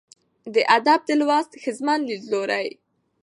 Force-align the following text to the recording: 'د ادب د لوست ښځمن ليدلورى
'د 0.53 0.55
ادب 0.77 0.99
د 1.05 1.09
لوست 1.21 1.51
ښځمن 1.63 1.99
ليدلورى 2.09 2.65